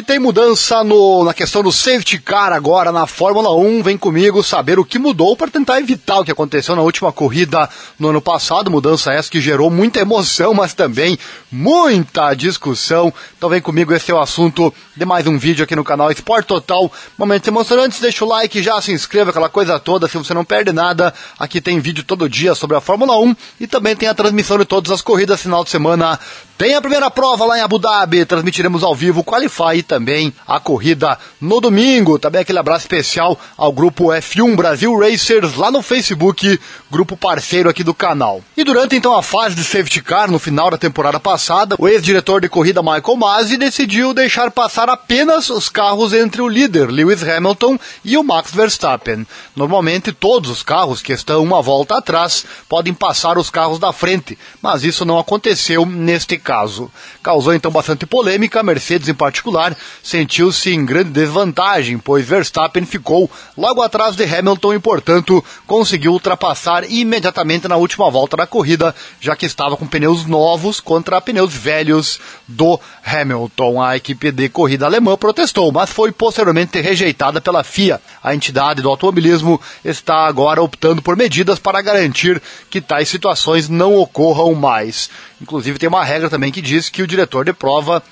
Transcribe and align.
E 0.00 0.02
tem 0.02 0.18
mudança 0.18 0.82
no, 0.82 1.24
na 1.24 1.34
questão 1.34 1.62
do 1.62 1.70
safety 1.70 2.18
car 2.18 2.54
agora 2.54 2.90
na 2.90 3.06
Fórmula 3.06 3.54
1. 3.54 3.82
Vem 3.82 3.98
comigo 3.98 4.42
saber 4.42 4.78
o 4.78 4.84
que 4.84 4.98
mudou 4.98 5.36
para 5.36 5.50
tentar 5.50 5.78
evitar 5.78 6.20
o 6.20 6.24
que 6.24 6.30
aconteceu 6.30 6.74
na 6.74 6.80
última 6.80 7.12
corrida 7.12 7.68
no 7.98 8.08
ano 8.08 8.22
passado. 8.22 8.70
Mudança 8.70 9.12
essa 9.12 9.30
que 9.30 9.42
gerou 9.42 9.70
muita 9.70 10.00
emoção, 10.00 10.54
mas 10.54 10.72
também 10.72 11.18
muita 11.52 12.32
discussão. 12.32 13.12
Então 13.36 13.50
vem 13.50 13.60
comigo, 13.60 13.92
esse 13.92 14.10
é 14.10 14.14
o 14.14 14.18
assunto 14.18 14.72
de 14.96 15.04
mais 15.04 15.26
um 15.26 15.38
vídeo 15.38 15.64
aqui 15.64 15.76
no 15.76 15.84
canal 15.84 16.10
Esporte 16.10 16.46
Total. 16.46 16.90
Momentos 17.18 17.46
emocionantes, 17.46 18.00
deixa 18.00 18.24
o 18.24 18.28
like, 18.28 18.62
já 18.62 18.80
se 18.80 18.92
inscreva, 18.92 19.28
aquela 19.28 19.50
coisa 19.50 19.78
toda, 19.78 20.08
se 20.08 20.16
você 20.16 20.32
não 20.32 20.46
perde 20.46 20.72
nada. 20.72 21.12
Aqui 21.38 21.60
tem 21.60 21.78
vídeo 21.78 22.04
todo 22.04 22.26
dia 22.26 22.54
sobre 22.54 22.74
a 22.74 22.80
Fórmula 22.80 23.18
1 23.18 23.36
e 23.60 23.66
também 23.66 23.94
tem 23.94 24.08
a 24.08 24.14
transmissão 24.14 24.56
de 24.56 24.64
todas 24.64 24.90
as 24.90 25.02
corridas 25.02 25.42
final 25.42 25.62
de 25.62 25.68
semana 25.68 26.18
tem 26.60 26.74
a 26.74 26.80
primeira 26.82 27.10
prova 27.10 27.46
lá 27.46 27.56
em 27.56 27.62
Abu 27.62 27.78
Dhabi, 27.78 28.22
transmitiremos 28.26 28.82
ao 28.82 28.94
vivo 28.94 29.20
o 29.20 29.24
Qualify 29.24 29.76
e 29.76 29.82
também 29.82 30.30
a 30.46 30.60
corrida 30.60 31.18
no 31.40 31.58
domingo. 31.58 32.18
Também 32.18 32.42
aquele 32.42 32.58
abraço 32.58 32.84
especial 32.84 33.40
ao 33.56 33.72
grupo 33.72 34.08
F1 34.08 34.56
Brasil 34.56 34.94
Racers 34.94 35.54
lá 35.56 35.70
no 35.70 35.80
Facebook, 35.80 36.60
grupo 36.90 37.16
parceiro 37.16 37.70
aqui 37.70 37.82
do 37.82 37.94
canal. 37.94 38.42
E 38.54 38.62
durante 38.62 38.94
então 38.94 39.16
a 39.16 39.22
fase 39.22 39.54
de 39.54 39.64
safety 39.64 40.02
car 40.02 40.30
no 40.30 40.38
final 40.38 40.70
da 40.70 40.76
temporada 40.76 41.18
passada, 41.18 41.76
o 41.78 41.88
ex-diretor 41.88 42.42
de 42.42 42.48
corrida 42.50 42.82
Michael 42.82 43.16
Masi 43.16 43.56
decidiu 43.56 44.12
deixar 44.12 44.50
passar 44.50 44.90
apenas 44.90 45.48
os 45.48 45.70
carros 45.70 46.12
entre 46.12 46.42
o 46.42 46.48
líder 46.48 46.90
Lewis 46.90 47.26
Hamilton 47.26 47.78
e 48.04 48.18
o 48.18 48.22
Max 48.22 48.50
Verstappen. 48.52 49.26
Normalmente 49.56 50.12
todos 50.12 50.50
os 50.50 50.62
carros 50.62 51.00
que 51.00 51.14
estão 51.14 51.42
uma 51.42 51.62
volta 51.62 51.96
atrás 51.96 52.44
podem 52.68 52.92
passar 52.92 53.38
os 53.38 53.48
carros 53.48 53.78
da 53.78 53.94
frente, 53.94 54.38
mas 54.60 54.84
isso 54.84 55.06
não 55.06 55.18
aconteceu 55.18 55.86
neste 55.86 56.36
caso 56.36 56.49
caso. 56.50 56.90
Causou 57.22 57.54
então 57.54 57.70
bastante 57.70 58.04
polêmica, 58.04 58.58
a 58.58 58.62
Mercedes 58.64 59.08
em 59.08 59.14
particular 59.14 59.76
sentiu-se 60.02 60.74
em 60.74 60.84
grande 60.84 61.10
desvantagem, 61.10 61.96
pois 61.96 62.26
Verstappen 62.26 62.84
ficou 62.84 63.30
logo 63.56 63.80
atrás 63.80 64.16
de 64.16 64.24
Hamilton 64.24 64.74
e, 64.74 64.78
portanto, 64.80 65.44
conseguiu 65.64 66.10
ultrapassar 66.10 66.90
imediatamente 66.90 67.68
na 67.68 67.76
última 67.76 68.10
volta 68.10 68.36
da 68.36 68.48
corrida, 68.48 68.92
já 69.20 69.36
que 69.36 69.46
estava 69.46 69.76
com 69.76 69.86
pneus 69.86 70.26
novos 70.26 70.80
contra 70.80 71.20
pneus 71.20 71.54
velhos 71.54 72.18
do 72.48 72.80
Hamilton. 73.04 73.80
A 73.80 73.96
equipe 73.96 74.32
de 74.32 74.48
corrida 74.48 74.86
alemã 74.86 75.16
protestou, 75.16 75.70
mas 75.70 75.90
foi 75.90 76.10
posteriormente 76.10 76.80
rejeitada 76.80 77.40
pela 77.40 77.62
FIA. 77.62 78.00
A 78.24 78.34
entidade 78.34 78.82
do 78.82 78.88
automobilismo 78.88 79.60
está 79.84 80.26
agora 80.26 80.60
optando 80.60 81.00
por 81.00 81.16
medidas 81.16 81.60
para 81.60 81.80
garantir 81.80 82.42
que 82.68 82.80
tais 82.80 83.08
situações 83.08 83.68
não 83.68 83.94
ocorram 83.94 84.52
mais. 84.52 85.08
Inclusive 85.40 85.78
tem 85.78 85.88
uma 85.88 86.04
regra 86.04 86.28
também 86.28 86.39
que 86.52 86.62
diz 86.62 86.88
que 86.88 87.02
o 87.02 87.06
diretor 87.06 87.44
de 87.44 87.52
prova 87.52 88.02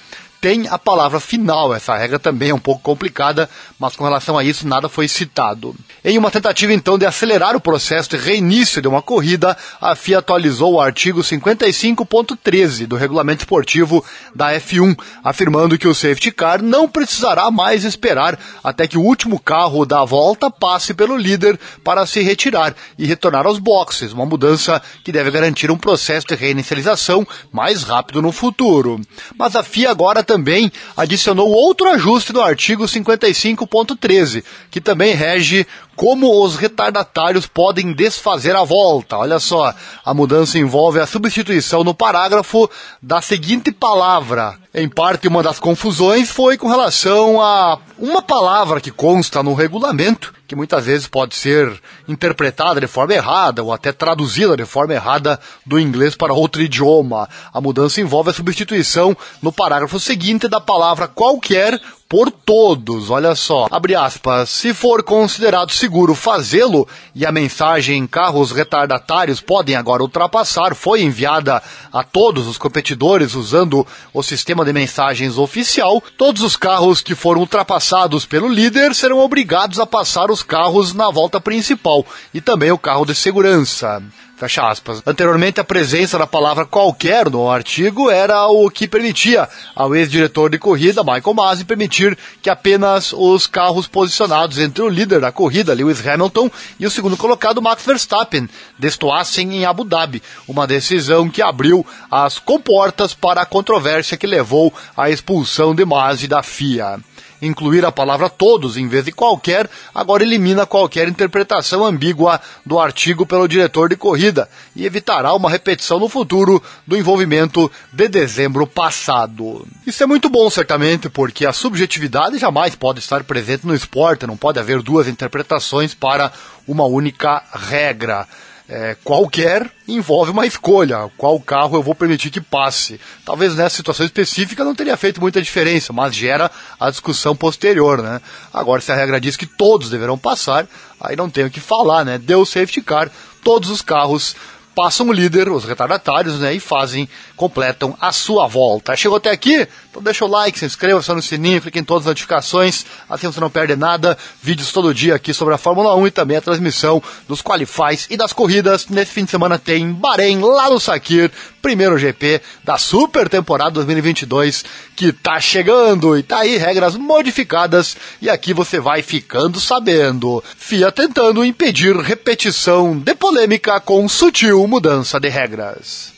tem 0.41 0.69
a 0.69 0.79
palavra 0.79 1.21
final. 1.21 1.75
Essa 1.75 1.97
regra 1.97 2.19
também 2.19 2.51
é 2.51 2.55
um 2.55 2.59
pouco 2.59 2.81
complicada, 2.81 3.49
mas 3.79 3.97
com 3.97 4.05
relação 4.05 4.39
a 4.39 4.45
isso 4.45 4.67
nada 4.67 4.89
foi 4.89 5.09
citado. 5.09 5.75
Em 6.05 6.17
uma 6.17 6.31
tentativa 6.31 6.73
então 6.73 6.97
de 6.97 7.07
acelerar 7.07 7.57
o 7.57 7.61
processo 7.61 8.11
de 8.11 8.17
reinício 8.17 8.81
de 8.81 8.89
uma 8.89 9.03
corrida, 9.03 9.57
a 9.81 9.95
FIA 9.95 10.19
atualizou 10.19 10.75
o 10.75 10.81
artigo 10.81 11.21
55.13 11.21 12.87
do 12.87 12.97
regulamento 12.97 13.43
esportivo 13.43 14.05
da 14.35 14.53
F1, 14.55 14.97
afirmando 15.23 15.79
que 15.79 15.89
o 15.89 15.95
safety 15.95 16.31
car 16.31 16.63
não 16.63 16.89
precisará 16.89 17.51
mais 17.51 17.85
esperar 17.85 18.39
até 18.63 18.87
que 18.87 18.99
o 18.99 19.03
último 19.03 19.39
carro 19.41 19.85
da 19.85 20.05
volta 20.05 20.51
passe 20.51 20.95
pelo 20.95 21.17
líder 21.17 21.59
para 21.83 22.07
se 22.07 22.21
retirar 22.21 22.75
e 22.99 23.07
retornar 23.07 23.47
aos 23.47 23.59
boxes, 23.59 24.13
uma 24.13 24.27
mudança 24.27 24.81
que 25.05 25.13
deve 25.13 25.31
garantir 25.31 25.71
um 25.71 25.79
processo 25.79 26.27
de 26.27 26.35
reinicialização 26.35 27.27
mais 27.53 27.83
rápido 27.83 28.23
no 28.23 28.33
futuro. 28.33 29.01
Mas 29.37 29.57
a 29.57 29.63
FIA 29.63 29.91
agora 29.91 30.23
também 30.29 30.71
adicionou 30.95 31.49
outro 31.49 31.89
ajuste 31.89 32.35
no 32.35 32.43
artigo 32.43 32.85
55.13, 32.85 34.45
que 34.71 34.79
também 34.79 35.15
rege 35.15 35.67
como 35.97 36.45
os 36.45 36.55
retardatários 36.55 37.47
podem 37.47 37.95
desfazer 37.95 38.55
a 38.55 38.63
volta. 38.63 39.17
Olha 39.17 39.41
só, 39.41 39.75
a 40.05 40.13
mudança 40.13 40.59
envolve 40.59 41.01
a 41.01 41.07
substituição 41.07 41.83
no 41.83 41.95
parágrafo 41.95 42.69
da 43.03 43.23
seguinte 43.23 43.73
palavra. 43.73 44.59
Em 44.75 44.87
parte, 44.87 45.27
uma 45.27 45.43
das 45.43 45.59
confusões 45.59 46.29
foi 46.29 46.59
com 46.59 46.69
relação 46.69 47.41
a 47.41 47.79
uma 47.99 48.21
palavra 48.21 48.83
que 48.83 48.91
consta 48.91 49.43
no 49.43 49.55
regulamento, 49.55 50.35
que 50.49 50.57
muitas 50.57 50.87
vezes 50.87 51.07
pode 51.07 51.37
ser 51.37 51.79
interpretada 52.09 52.81
de 52.81 52.87
forma 52.87 53.13
errada 53.13 53.63
ou 53.63 53.71
até 53.71 53.93
traduzida 53.93 54.57
de 54.57 54.65
forma 54.65 54.95
errada 54.95 55.39
do 55.65 55.79
inglês 55.79 56.17
para 56.17 56.33
outro 56.33 56.63
idioma. 56.63 57.29
A 57.53 57.61
mudança 57.61 58.01
envolve 58.01 58.31
a 58.31 58.33
substituição 58.33 59.15
no 59.43 59.53
parágrafo 59.53 60.01
seguinte 60.01 60.49
da 60.49 60.59
palavra 60.59 61.07
qualquer 61.07 61.79
por 62.09 62.31
todos. 62.31 63.11
Olha 63.11 63.35
só, 63.35 63.69
abre 63.71 63.95
aspas. 63.95 64.49
Se 64.49 64.73
for 64.73 65.03
considerado 65.03 65.73
seguro 65.73 66.15
fazê-lo 66.15 66.89
e 67.15 67.27
a 67.27 67.31
mensagem 67.31 68.07
carros 68.07 68.51
retardatários 68.51 69.41
podem 69.41 69.77
agora 69.77 70.03
ultrapassar 70.03 70.75
foi 70.75 71.03
enviada 71.03 71.63
a 71.93 72.03
todos 72.03 72.47
os 72.47 72.57
competidores 72.57 73.35
usando 73.35 73.87
o 74.15 74.23
sistema 74.23 74.65
de 74.65 74.73
mensagens 74.73 75.37
oficial, 75.37 76.03
todos 76.17 76.43
os 76.43 76.57
carros 76.57 77.03
que 77.03 77.15
foram 77.15 77.41
ultrapassados 77.43 78.25
pelo 78.25 78.49
líder 78.49 78.95
serão 78.95 79.19
obrigados 79.19 79.79
a 79.79 79.87
passar 79.87 80.31
os 80.31 80.43
carros 80.43 80.95
na 80.95 81.11
volta 81.11 81.41
principal 81.41 82.07
e 82.33 82.41
também 82.41 82.73
o 82.73 82.79
carro 82.79 83.05
de 83.05 83.15
segurança. 83.15 84.03
Fecha 84.39 84.69
aspas. 84.69 85.03
Anteriormente, 85.05 85.59
a 85.59 85.65
presença 85.65 86.17
da 86.17 86.25
palavra 86.25 86.65
qualquer 86.65 87.29
no 87.29 87.51
artigo 87.51 88.09
era 88.09 88.47
o 88.47 88.71
que 88.71 88.87
permitia 88.87 89.49
ao 89.75 89.97
ex-diretor 89.97 90.49
de 90.49 90.59
corrida, 90.61 91.03
Michael 91.03 91.35
Masi, 91.35 91.65
permitir 91.65 92.17
que 92.41 92.49
apenas 92.49 93.13
os 93.13 93.49
carros 93.49 93.89
posicionados 93.89 94.59
entre 94.59 94.81
o 94.81 94.89
líder 94.89 95.21
da 95.21 95.33
corrida, 95.33 95.75
Lewis 95.75 96.07
Hamilton, 96.07 96.49
e 96.79 96.87
o 96.87 96.91
segundo 96.91 97.17
colocado, 97.17 97.61
Max 97.61 97.85
Verstappen, 97.85 98.49
destoassem 98.79 99.57
em 99.57 99.65
Abu 99.65 99.83
Dhabi. 99.83 100.23
Uma 100.47 100.69
decisão 100.69 101.29
que 101.29 101.43
abriu 101.43 101.85
as 102.09 102.39
comportas 102.39 103.13
para 103.13 103.43
a 103.43 103.47
controvérsia 103.47 104.17
que 104.17 104.27
levou 104.27 104.73
à 104.97 105.11
expulsão 105.11 105.75
de 105.75 105.85
Masi 105.85 106.29
da 106.29 106.45
FIA 106.45 107.01
incluir 107.41 107.85
a 107.85 107.93
palavra 107.93 108.29
todos 108.29 108.77
em 108.77 108.89
vez 108.89 109.05
de 109.05 109.13
qualquer, 109.13 109.69
agora 109.95 110.23
elimina 110.23 110.67
qualquer 110.67 111.09
interpretação 111.09 111.85
ambígua 111.85 112.41
do 112.65 112.79
artigo 112.79 113.25
pelo 113.27 113.49
diretor 113.49 113.89
de 113.89 113.97
corrida 113.97 114.49
e 114.75 114.85
evitará 114.85 115.35
uma 115.35 115.51
repetição 115.51 115.99
no 115.99 116.09
futuro 116.09 116.63
do 116.87 116.97
envolvimento 116.97 117.71
de 117.93 118.09
dezembro 118.09 118.67
passado. 118.67 119.67
Isso 119.87 120.03
é 120.03 120.07
muito 120.07 120.29
bom, 120.29 120.49
certamente, 120.51 121.09
porque 121.09 121.47
a 121.47 121.53
subjetividade 121.53 122.39
jamais 122.39 122.75
pode 122.75 122.99
estar 122.99 123.25
presente 123.25 123.67
no 123.67 123.75
esporte, 123.75 124.27
não 124.27 124.37
pode 124.37 124.59
haver 124.59 124.83
duas 124.83 125.09
interpretações 125.09 125.95
para 125.95 126.33
uma 126.67 126.85
única 126.85 127.43
regra 127.53 128.27
é, 128.69 128.95
qualquer 129.03 129.71
envolve 129.87 130.31
uma 130.31 130.47
escolha. 130.47 131.11
Qual 131.17 131.41
carro 131.41 131.77
eu 131.77 131.83
vou 131.83 131.95
permitir 131.95 132.31
que 132.31 132.41
passe? 132.41 133.01
Talvez 133.25 133.55
nessa 133.55 133.77
situação 133.77 134.05
específica 134.05 134.63
não 134.63 134.75
teria 134.75 134.97
feito 134.97 135.21
muita 135.21 135.41
diferença, 135.41 135.93
mas 135.93 136.15
gera 136.15 136.51
a 136.79 136.91
discussão 136.91 137.35
posterior, 137.35 138.03
né? 138.03 138.21
Agora, 138.53 138.83
se 138.83 138.93
a 138.93 138.95
regra 138.95 139.21
diz 139.21 139.37
que 139.37 139.47
todos 139.47 139.89
deverão 139.89 140.19
passar, 140.19 140.67
aí 141.01 141.17
não 141.17 141.31
tenho 141.31 141.47
o 141.47 141.51
que 141.51 141.61
falar, 141.61 142.05
né? 142.05 142.19
Deu 142.19 142.45
safety 142.45 142.83
car, 142.83 143.11
todos 143.43 143.71
os 143.71 143.81
carros 143.81 144.37
passam 144.79 145.09
o 145.09 145.13
líder, 145.13 145.49
os 145.49 145.65
retardatários, 145.65 146.39
né, 146.39 146.55
e 146.55 146.61
fazem, 146.61 147.09
completam 147.35 147.97
a 148.01 148.13
sua 148.13 148.47
volta. 148.47 148.95
Chegou 148.95 149.17
até 149.19 149.29
aqui? 149.29 149.67
Então 149.91 150.01
deixa 150.01 150.25
o 150.25 150.29
like, 150.29 150.57
se 150.57 150.65
inscreva, 150.65 151.03
só 151.03 151.17
no 151.17 151.21
sininho, 151.21 151.61
clique 151.61 151.81
em 151.81 151.83
todas 151.83 152.03
as 152.03 152.11
notificações, 152.11 152.87
assim 153.11 153.27
você 153.27 153.41
não 153.41 153.51
perde 153.51 153.75
nada. 153.75 154.17
Vídeos 154.41 154.71
todo 154.71 154.95
dia 154.95 155.17
aqui 155.17 155.35
sobre 155.35 155.53
a 155.53 155.59
Fórmula 155.59 155.97
1 155.97 156.07
e 156.07 156.11
também 156.13 156.37
a 156.37 156.41
transmissão 156.41 157.03
dos 157.27 157.43
qualifies 157.43 158.07
e 158.09 158.17
das 158.17 158.33
corridas. 158.33 158.87
Nesse 158.87 159.11
fim 159.11 159.25
de 159.25 159.33
semana 159.33 159.59
tem 159.59 159.93
Bahrein, 159.93 160.39
lá 160.39 160.71
no 160.71 160.79
Sakir, 160.79 161.33
primeiro 161.69 161.99
GP 161.99 162.41
da 162.65 162.79
super 162.79 163.29
temporada 163.29 163.73
2022 163.73 164.65
que 164.97 165.13
tá 165.13 165.39
chegando 165.39 166.17
e 166.17 166.23
tá 166.23 166.39
aí 166.39 166.57
regras 166.57 166.97
modificadas 166.97 167.95
e 168.23 168.31
aqui 168.31 168.55
você 168.55 168.81
vai 168.81 169.03
ficando 169.03 169.61
sabendo. 169.61 170.43
FIA 170.57 170.91
tentando 170.91 171.45
impedir 171.45 171.95
repetição 171.95 172.99
de 172.99 173.15
polêmica 173.15 173.79
com 173.81 174.09
sutil 174.09 174.67
mudança 174.67 175.21
de 175.21 175.29
regras. 175.29 176.18